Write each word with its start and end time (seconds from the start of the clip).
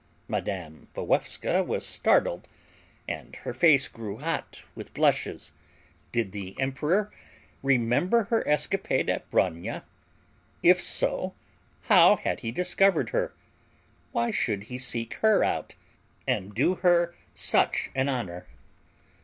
Mme. 0.27 0.87
Walewska 0.95 1.63
was 1.63 1.85
startled, 1.85 2.47
and 3.07 3.35
her 3.35 3.53
face 3.53 3.87
grew 3.87 4.17
hot 4.17 4.63
with 4.73 4.95
blushes. 4.95 5.51
Did 6.11 6.31
the 6.31 6.55
emperor 6.59 7.11
remember 7.61 8.23
her 8.31 8.41
escapade 8.47 9.11
at 9.11 9.29
Bronia? 9.29 9.83
If 10.63 10.81
so, 10.81 11.35
how 11.83 12.15
had 12.15 12.39
he 12.39 12.51
discovered 12.51 13.11
her? 13.11 13.35
Why 14.11 14.31
should 14.31 14.63
he 14.73 14.79
seek 14.79 15.13
her 15.21 15.43
out 15.43 15.75
and 16.25 16.55
do 16.55 16.73
her 16.81 17.13
such 17.35 17.91
an 17.93 18.09
honor? 18.09 18.47